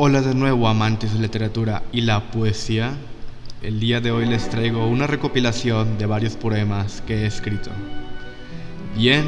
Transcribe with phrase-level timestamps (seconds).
[0.00, 2.92] Hola de nuevo amantes de la literatura y la poesía.
[3.62, 7.70] El día de hoy les traigo una recopilación de varios poemas que he escrito.
[8.96, 9.24] Bien,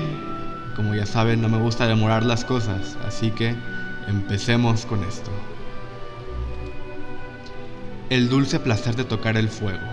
[0.77, 3.53] como ya saben no me gusta demorar las cosas, así que
[4.07, 5.33] empecemos con esto.
[8.09, 9.89] El dulce placer de tocar el fuego.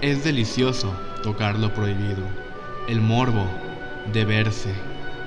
[0.00, 0.92] Es delicioso
[1.22, 2.24] tocar lo prohibido,
[2.88, 3.46] el morbo
[4.12, 4.74] de verse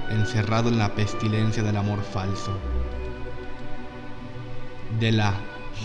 [0.10, 2.52] encerrado en la pestilencia del amor falso
[5.04, 5.34] de la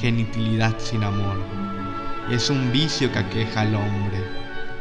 [0.01, 1.37] genitilidad sin amor.
[2.31, 4.23] Es un vicio que aqueja al hombre,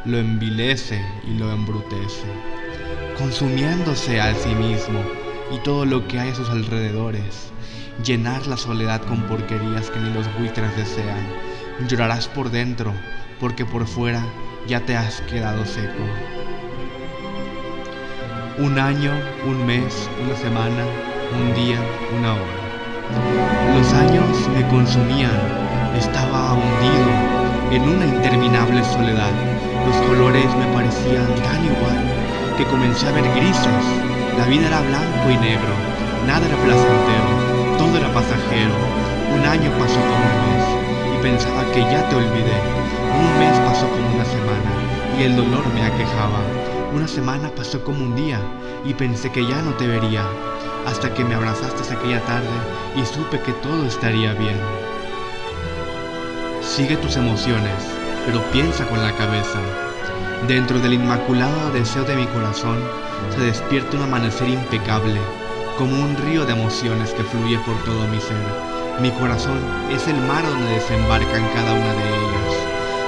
[0.05, 2.27] lo envilece y lo embrutece,
[3.17, 5.01] consumiéndose a sí mismo
[5.51, 7.51] y todo lo que hay a sus alrededores,
[8.05, 11.25] llenar la soledad con porquerías que ni los buitres desean.
[11.87, 12.93] Llorarás por dentro,
[13.39, 14.23] porque por fuera
[14.67, 16.03] ya te has quedado seco.
[18.59, 19.13] Un año,
[19.47, 20.85] un mes, una semana,
[21.39, 21.79] un día,
[22.19, 22.66] una hora.
[23.75, 25.37] Los años me consumían,
[25.97, 27.37] estaba hundido
[27.71, 29.31] en una interminable soledad.
[29.85, 31.99] Los colores me parecían tan igual
[32.57, 33.85] que comencé a ver grises.
[34.37, 35.73] La vida era blanco y negro,
[36.25, 38.75] nada era placentero, todo era pasajero.
[39.33, 42.59] Un año pasó como un mes y pensaba que ya te olvidé.
[43.17, 44.71] Un mes pasó como una semana
[45.19, 46.41] y el dolor me aquejaba.
[46.93, 48.39] Una semana pasó como un día
[48.85, 50.23] y pensé que ya no te vería
[50.87, 52.47] hasta que me abrazaste aquella tarde
[52.95, 54.57] y supe que todo estaría bien.
[56.61, 57.75] Sigue tus emociones,
[58.25, 59.59] pero piensa con la cabeza.
[60.47, 62.79] Dentro del inmaculado deseo de mi corazón
[63.35, 65.19] se despierta un amanecer impecable,
[65.77, 68.37] como un río de emociones que fluye por todo mi ser.
[69.01, 69.59] Mi corazón
[69.91, 72.53] es el mar donde desembarcan cada una de ellas.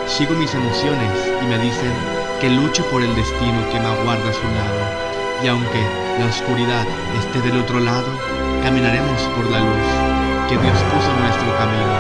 [0.08, 1.94] Sigo mis emociones y me dicen
[2.42, 5.09] que lucho por el destino que me aguarda a su lado
[5.44, 5.80] y aunque
[6.20, 6.86] la oscuridad
[7.18, 8.08] esté del otro lado,
[8.62, 9.90] caminaremos por la luz
[10.50, 11.96] que Dios puso en nuestro camino.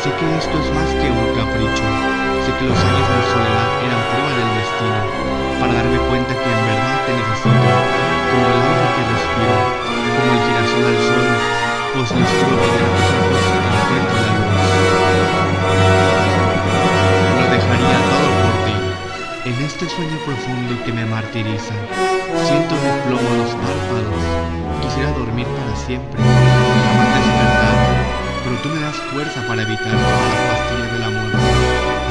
[0.00, 1.84] Sé que esto es más que un capricho,
[2.46, 5.00] sé que los años de soledad eran prueba del destino,
[5.60, 6.39] para darme cuenta
[19.80, 21.72] este sueño profundo que me martiriza.
[22.44, 24.20] Siento de plomo los párpados.
[24.82, 27.76] Quisiera dormir para siempre, jamás despertar.
[28.44, 31.32] Pero tú me das fuerza para evitar todas las pastillas del amor.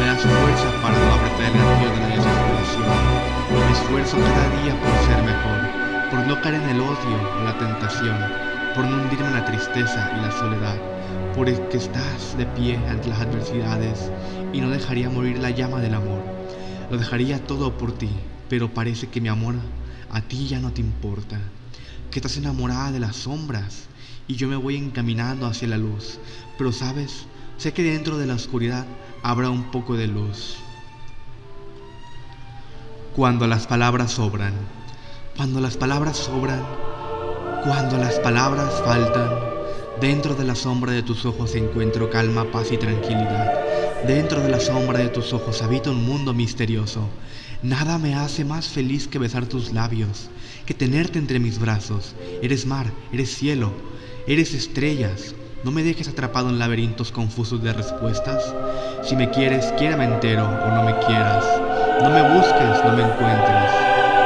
[0.02, 2.90] Me das fuerza para no apretar el río de la desesperación.
[3.54, 5.60] Me esfuerzo cada día por ser mejor,
[6.10, 8.18] por no caer en el odio o la tentación,
[8.74, 10.78] por no hundirme en la tristeza y la soledad,
[11.36, 14.10] por el que estás de pie ante las adversidades
[14.54, 16.39] y no dejaría morir la llama del amor.
[16.90, 18.10] Lo dejaría todo por ti,
[18.50, 19.56] pero parece que mi amor
[20.10, 21.40] a ti ya no te importa,
[22.10, 23.88] que estás enamorada de las sombras
[24.28, 26.20] y yo me voy encaminando hacia la luz.
[26.58, 27.26] Pero sabes,
[27.58, 28.86] sé que dentro de la oscuridad
[29.22, 30.56] habrá un poco de luz.
[33.16, 34.54] Cuando las palabras sobran,
[35.36, 36.64] cuando las palabras sobran,
[37.64, 39.30] cuando las palabras faltan,
[40.02, 43.69] dentro de la sombra de tus ojos encuentro calma, paz y tranquilidad.
[44.08, 47.08] Dentro de la sombra de tus ojos habita un mundo misterioso
[47.62, 50.30] Nada me hace más feliz que besar tus labios,
[50.66, 52.16] que tenerte entre mis brazos.
[52.42, 53.74] Eres mar, eres cielo,
[54.28, 55.36] eres estrellas.
[55.66, 58.56] No me dejes atrapado en laberintos confusos de respuestas.
[59.04, 61.46] Si me quieres, quiérame entero o no me quieras.
[62.02, 63.72] No me busques, no me encuentres.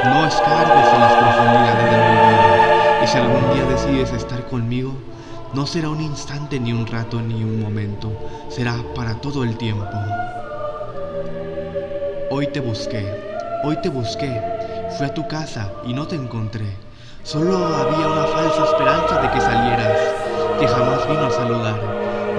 [0.05, 3.03] No escarbes en las profundidades de mi vida.
[3.03, 4.94] Y si algún día decides estar conmigo,
[5.53, 8.12] no será un instante, ni un rato, ni un momento.
[8.50, 9.97] Será para todo el tiempo.
[12.31, 13.06] Hoy te busqué,
[13.64, 14.41] hoy te busqué,
[14.97, 16.66] fui a tu casa y no te encontré.
[17.22, 20.00] Solo había una falsa esperanza de que salieras,
[20.59, 21.80] que jamás vino a saludar.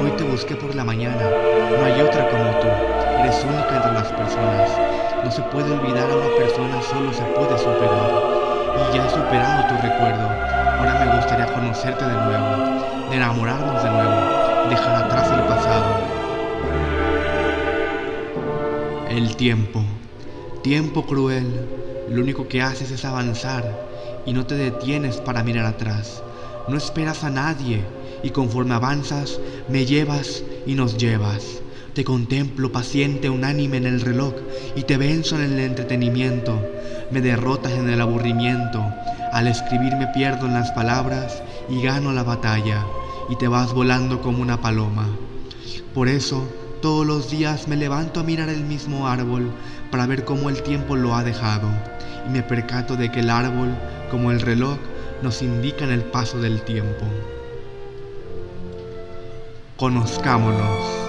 [0.03, 1.31] Hoy te busqué por la mañana,
[1.79, 2.67] no hay otra como tú,
[3.21, 4.71] eres única entre las personas.
[5.23, 8.11] No se puede olvidar a una persona, solo se puede superar.
[8.75, 10.37] Y ya he superado tu recuerdo,
[10.77, 16.15] ahora me gustaría conocerte de nuevo, enamorarnos de nuevo, dejar atrás el pasado
[19.17, 19.81] el tiempo.
[20.63, 21.47] Tiempo cruel,
[22.11, 23.87] lo único que haces es avanzar
[24.27, 26.23] y no te detienes para mirar atrás.
[26.67, 27.85] No esperas a nadie
[28.25, 29.39] y conforme avanzas
[29.69, 31.61] me llevas y nos llevas.
[31.93, 34.35] Te contemplo paciente, unánime en el reloj
[34.75, 36.61] y te venzo en el entretenimiento.
[37.13, 38.85] Me derrotas en el aburrimiento.
[39.33, 42.85] Al escribir me pierdo en las palabras y gano la batalla
[43.29, 45.07] y te vas volando como una paloma.
[45.95, 46.47] Por eso
[46.83, 49.51] todos los días me levanto a mirar el mismo árbol
[49.91, 51.69] para ver cómo el tiempo lo ha dejado
[52.27, 53.75] y me percato de que el árbol,
[54.11, 54.77] como el reloj,
[55.23, 57.07] nos indican el paso del tiempo.
[59.77, 61.05] Conozcámonos.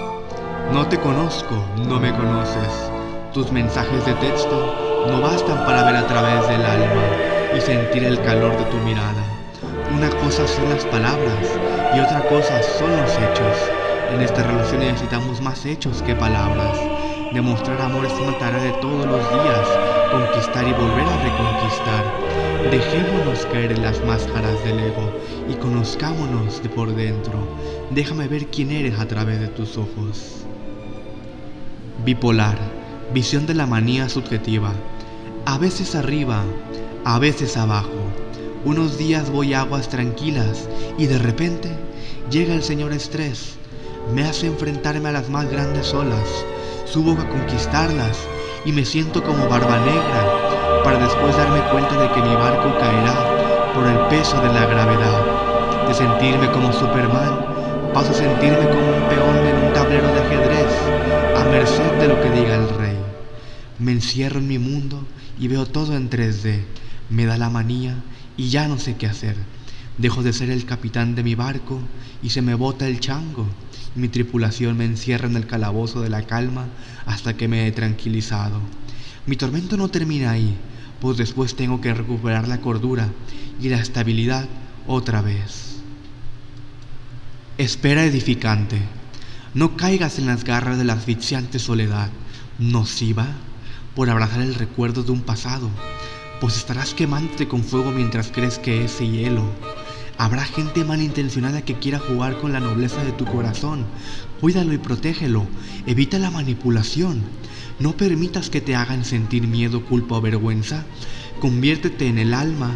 [0.71, 2.91] No te conozco, no me conoces.
[3.33, 7.03] Tus mensajes de texto no bastan para ver a través del alma
[7.55, 9.34] y sentir el calor de tu mirada.
[9.93, 11.59] Una cosa son las palabras
[11.95, 13.71] y otra cosa son los hechos.
[14.13, 16.77] En esta relación necesitamos más hechos que palabras.
[17.33, 19.67] Demostrar amor es una tarea de todos los días,
[20.11, 22.71] conquistar y volver a reconquistar.
[22.71, 25.11] Dejémonos caer en las máscaras del ego
[25.49, 27.47] y conozcámonos de por dentro.
[27.91, 30.45] Déjame ver quién eres a través de tus ojos.
[32.03, 32.57] Bipolar,
[33.13, 34.73] visión de la manía subjetiva.
[35.45, 36.43] A veces arriba,
[37.03, 38.24] a veces abajo.
[38.65, 40.67] Unos días voy a aguas tranquilas
[40.97, 41.69] y de repente
[42.31, 43.57] llega el señor estrés.
[44.11, 46.27] Me hace enfrentarme a las más grandes olas.
[46.85, 48.17] Subo a conquistarlas
[48.65, 53.71] y me siento como barba negra para después darme cuenta de que mi barco caerá
[53.75, 55.87] por el peso de la gravedad.
[55.87, 57.45] De sentirme como Superman,
[57.93, 60.73] paso a sentirme como un peón en un tablero de ajedrez,
[61.37, 62.97] a merced de lo que diga el rey.
[63.77, 65.05] Me encierro en mi mundo
[65.39, 66.63] y veo todo en 3D.
[67.11, 67.97] Me da la manía
[68.37, 69.35] y ya no sé qué hacer.
[69.97, 71.79] Dejo de ser el capitán de mi barco
[72.21, 73.47] y se me bota el chango.
[73.95, 76.67] Mi tripulación me encierra en el calabozo de la calma
[77.05, 78.59] hasta que me he tranquilizado.
[79.25, 80.57] Mi tormento no termina ahí,
[80.99, 83.09] pues después tengo que recuperar la cordura
[83.61, 84.47] y la estabilidad
[84.85, 85.77] otra vez.
[87.57, 88.81] Espera edificante.
[89.53, 92.09] No caigas en las garras de la asfixiante soledad,
[92.59, 93.27] nociva,
[93.95, 95.69] por abrazar el recuerdo de un pasado,
[96.39, 99.43] pues estarás quemándote con fuego mientras crees que ese hielo
[100.17, 103.83] Habrá gente malintencionada que quiera jugar con la nobleza de tu corazón.
[104.39, 105.45] Cuídalo y protégelo.
[105.85, 107.21] Evita la manipulación.
[107.79, 110.85] No permitas que te hagan sentir miedo, culpa o vergüenza.
[111.41, 112.71] Conviértete en el alma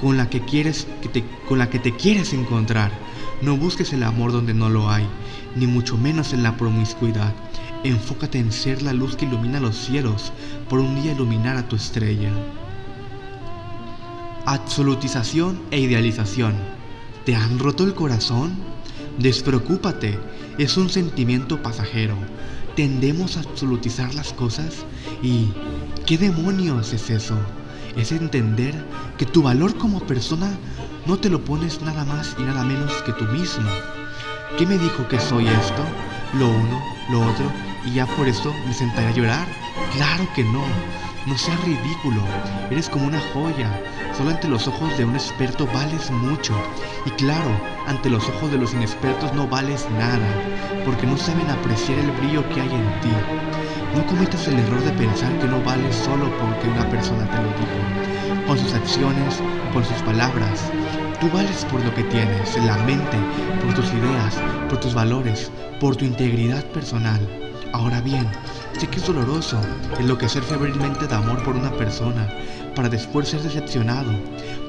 [0.00, 2.90] con la que quieres que te, con la que te quieres encontrar.
[3.40, 5.06] No busques el amor donde no lo hay,
[5.54, 7.32] ni mucho menos en la promiscuidad.
[7.84, 10.32] Enfócate en ser la luz que ilumina los cielos,
[10.68, 12.32] por un día iluminar a tu estrella.
[14.46, 16.54] Absolutización e idealización.
[17.24, 18.52] ¿Te han roto el corazón?
[19.18, 20.18] Despreocúpate,
[20.58, 22.14] es un sentimiento pasajero.
[22.76, 24.84] Tendemos a absolutizar las cosas
[25.22, 25.48] y
[26.04, 27.38] ¿qué demonios es eso?
[27.96, 28.74] Es entender
[29.16, 30.58] que tu valor como persona
[31.06, 33.70] no te lo pones nada más y nada menos que tú mismo.
[34.58, 35.82] ¿Qué me dijo que soy esto?
[36.38, 37.50] Lo uno, lo otro,
[37.86, 39.48] y ya por eso me sentaré a llorar.
[39.94, 40.64] Claro que no.
[41.26, 42.20] No seas ridículo,
[42.70, 43.70] eres como una joya.
[44.14, 46.52] Solo ante los ojos de un experto vales mucho.
[47.06, 47.50] Y claro,
[47.86, 50.28] ante los ojos de los inexpertos no vales nada,
[50.84, 53.10] porque no saben apreciar el brillo que hay en ti.
[53.96, 57.48] No cometas el error de pensar que no vales solo porque una persona te lo
[57.48, 59.40] dijo, con sus acciones,
[59.72, 60.70] por sus palabras.
[61.20, 63.16] Tú vales por lo que tienes, en la mente,
[63.62, 64.36] por tus ideas,
[64.68, 65.50] por tus valores,
[65.80, 67.20] por tu integridad personal.
[67.72, 68.28] Ahora bien,
[68.78, 69.60] sé que es doloroso
[69.98, 72.28] enloquecer febrilmente de amor por una persona
[72.74, 74.10] para después ser decepcionado.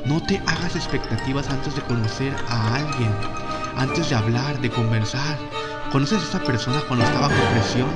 [0.05, 3.11] No te hagas expectativas antes de conocer a alguien,
[3.75, 5.37] antes de hablar, de conversar.
[5.91, 7.89] ¿Conoces a esa persona cuando está bajo presión?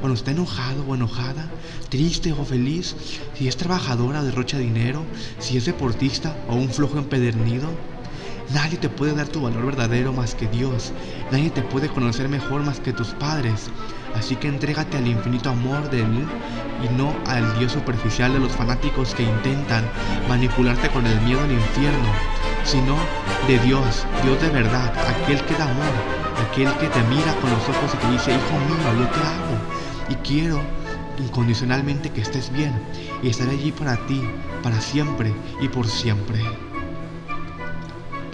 [0.00, 1.48] Cuando está enojado o enojada,
[1.88, 2.94] triste o feliz,
[3.34, 5.04] si es trabajadora o derrocha dinero,
[5.38, 7.68] si es deportista o un flojo empedernido.
[8.54, 10.92] Nadie te puede dar tu valor verdadero más que Dios.
[11.32, 13.70] Nadie te puede conocer mejor más que tus padres.
[14.14, 16.26] Así que entrégate al infinito amor de Él
[16.84, 19.84] y no al Dios superficial de los fanáticos que intentan
[20.28, 22.08] manipularte con el miedo al infierno,
[22.64, 22.96] sino
[23.48, 25.92] de Dios, Dios de verdad, aquel que da amor,
[26.48, 29.58] aquel que te mira con los ojos y te dice, hijo mío, yo te amo
[30.08, 30.60] y quiero
[31.18, 32.72] incondicionalmente que estés bien
[33.22, 34.22] y estaré allí para ti,
[34.62, 36.40] para siempre y por siempre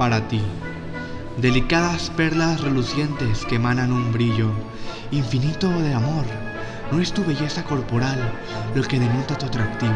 [0.03, 0.43] para ti.
[1.37, 4.51] Delicadas perlas relucientes que emanan un brillo
[5.13, 6.25] infinito de amor.
[6.91, 8.19] No es tu belleza corporal
[8.75, 9.95] lo que denota tu atractivo,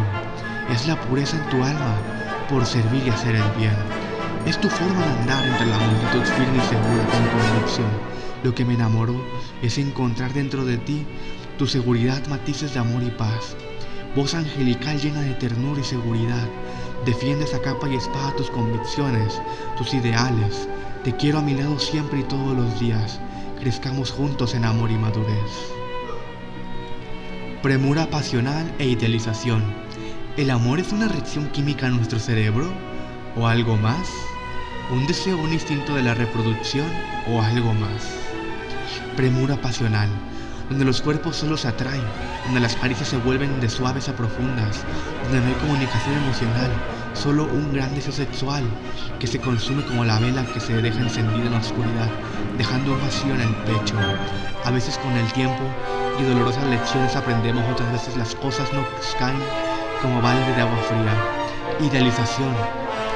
[0.73, 1.97] es la pureza en tu alma
[2.49, 3.75] por servir y hacer el bien.
[4.47, 7.91] Es tu forma de andar entre la multitud firme y segura con convicción.
[8.45, 9.21] Lo que me enamoró
[9.61, 11.05] es encontrar dentro de ti
[11.59, 13.57] tu seguridad, matices de amor y paz.
[14.15, 16.47] Voz angelical llena de ternura y seguridad
[17.07, 19.41] Defiendes a capa y espada tus convicciones,
[19.79, 20.69] tus ideales.
[21.05, 23.21] Te quiero a mi lado siempre y todos los días.
[23.61, 25.73] Crezcamos juntos en amor y madurez.
[27.63, 29.63] Premura pasional e idealización.
[30.37, 32.69] ¿El amor es una reacción química en nuestro cerebro?
[33.37, 34.11] ¿O algo más?
[34.93, 36.89] ¿Un deseo, un instinto de la reproducción?
[37.33, 38.03] ¿O algo más?
[39.15, 40.09] Premura pasional
[40.69, 42.03] donde los cuerpos solo se atraen,
[42.45, 44.83] donde las caricias se vuelven de suaves a profundas,
[45.25, 46.71] donde no hay comunicación emocional,
[47.15, 48.65] solo un gran deseo sexual
[49.19, 52.11] que se consume como la vela que se deja encendida en la oscuridad,
[52.59, 53.95] dejando un vacío en el pecho.
[54.65, 55.63] A veces con el tiempo
[56.19, 58.87] y dolorosas lecciones aprendemos, otras veces las cosas nos
[59.19, 59.39] caen
[60.03, 61.89] como balde de agua fría.
[61.89, 62.55] Idealización.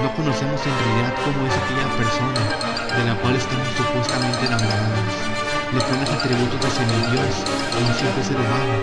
[0.02, 5.39] No conocemos en realidad cómo es aquella persona de la cual estamos supuestamente enamorados.
[5.72, 8.74] Le pones atributos de semidios a un simple ser humano,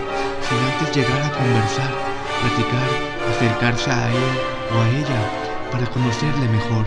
[0.48, 1.92] sin antes llegar a conversar,
[2.40, 2.90] platicar,
[3.30, 4.34] acercarse a él
[4.74, 6.86] o a ella para conocerle mejor.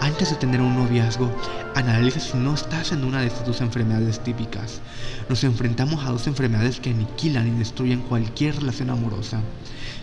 [0.00, 1.34] Antes de tener un noviazgo,
[1.74, 4.80] analiza si no estás en una de estas dos enfermedades típicas.
[5.28, 9.40] Nos enfrentamos a dos enfermedades que aniquilan y destruyen cualquier relación amorosa.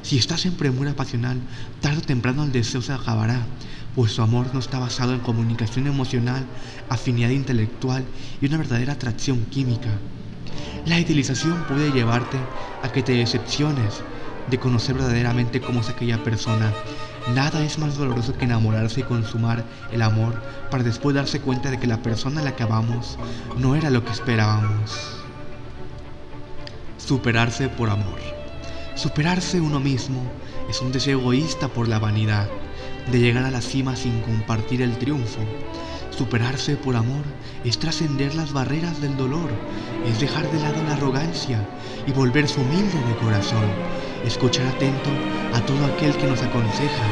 [0.02, 1.40] Si estás en premura pasional,
[1.80, 3.46] tarde o temprano el deseo se acabará,
[3.98, 6.46] pues su amor no está basado en comunicación emocional,
[6.88, 8.06] afinidad intelectual
[8.40, 9.90] y una verdadera atracción química.
[10.86, 12.38] La idealización puede llevarte
[12.84, 14.04] a que te decepciones
[14.52, 16.72] de conocer verdaderamente cómo es aquella persona
[17.34, 21.80] Nada es más doloroso que enamorarse y consumar el amor para después darse cuenta de
[21.80, 23.18] que la persona a la que amamos
[23.58, 25.18] no era lo que esperábamos.
[26.98, 28.20] Superarse por amor.
[28.96, 30.22] Superarse uno mismo
[30.70, 32.48] es un deseo egoísta por la vanidad
[33.12, 35.40] de llegar a la cima sin compartir el triunfo.
[36.10, 37.24] Superarse por amor
[37.64, 39.50] es trascender las barreras del dolor,
[40.06, 41.60] es dejar de lado la arrogancia
[42.08, 45.10] y volverse humilde de corazón escuchar atento
[45.54, 47.06] a todo aquel que nos aconseja,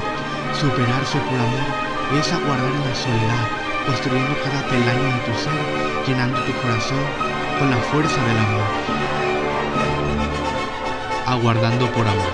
[0.59, 3.47] superarse por amor es aguardar en la soledad,
[3.87, 6.99] construyendo cada peldaño en tu ser, llenando tu corazón
[7.59, 8.63] con la fuerza del amor.
[11.25, 12.33] Aguardando por amor.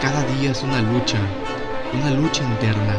[0.00, 1.18] Cada día es una lucha,
[1.92, 2.94] una lucha interna.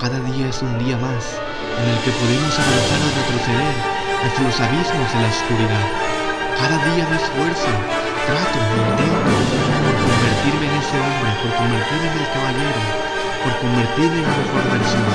[0.00, 1.36] Cada día es un día más
[1.76, 3.76] en el que podemos avanzar o retroceder
[4.24, 5.86] hacia los abismos de la oscuridad.
[6.56, 7.72] Cada día de esfuerzo,
[8.24, 9.34] trato, intento,
[10.08, 12.82] convertirme en ese hombre, por convertirme en el caballero,
[13.44, 15.14] por convertirme en la mejor persona.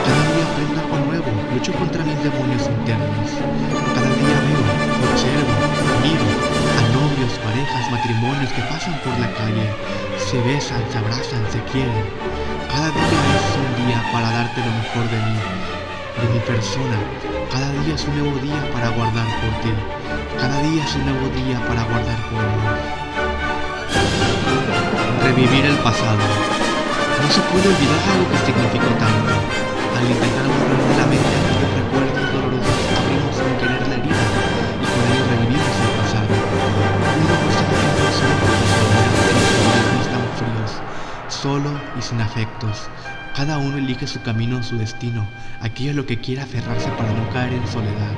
[0.00, 3.28] Cada día aprendo algo nuevo, lucho contra mis demonios internos.
[3.94, 4.49] Cada día veo,
[10.30, 12.06] se besan, se abrazan, se quieren.
[12.70, 15.38] Cada día es un día para darte lo mejor de mí,
[16.22, 16.98] de mi persona.
[17.50, 19.74] Cada día es un nuevo día para guardar por ti.
[20.38, 22.78] Cada día es un nuevo día para guardar por amor.
[25.24, 26.22] Revivir el pasado.
[26.22, 29.34] No se puede olvidar algo que significó tanto.
[29.98, 30.06] Al
[44.06, 45.28] Su camino, su destino,
[45.60, 48.12] aquello a lo que quiera aferrarse para no caer en soledad.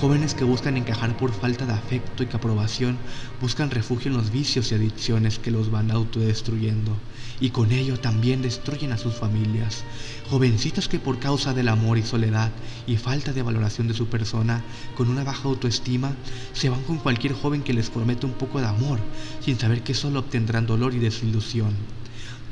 [0.00, 2.98] Jóvenes que buscan encajar por falta de afecto y que aprobación
[3.40, 6.96] buscan refugio en los vicios y adicciones que los van autodestruyendo
[7.40, 9.84] y con ello también destruyen a sus familias.
[10.28, 12.50] Jovencitos que por causa del amor y soledad
[12.88, 14.62] y falta de valoración de su persona,
[14.96, 16.12] con una baja autoestima,
[16.52, 18.98] se van con cualquier joven que les promete un poco de amor,
[19.40, 21.99] sin saber que solo obtendrán dolor y desilusión.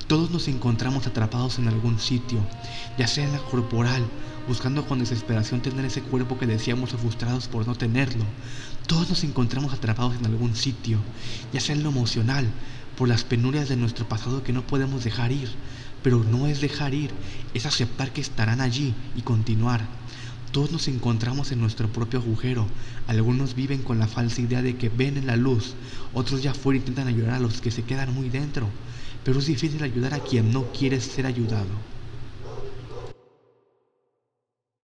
[0.08, 2.40] Todos nos encontramos atrapados en algún sitio,
[2.96, 4.02] ya sea en la corporal,
[4.48, 8.24] buscando con desesperación tener ese cuerpo que deseamos o frustrados por no tenerlo.
[8.86, 10.96] Todos nos encontramos atrapados en algún sitio,
[11.52, 12.48] ya sea en lo emocional,
[12.96, 15.50] por las penurias de nuestro pasado que no podemos dejar ir.
[16.02, 17.10] Pero no es dejar ir,
[17.52, 19.86] es aceptar que estarán allí y continuar.
[20.52, 22.66] Todos nos encontramos en nuestro propio agujero.
[23.08, 25.74] Algunos viven con la falsa idea de que ven en la luz,
[26.14, 28.70] otros ya fuera intentan ayudar a los que se quedan muy dentro
[29.22, 31.97] pero es difícil ayudar a quien no quiere ser ayudado.